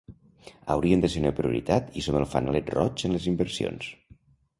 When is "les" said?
3.17-3.29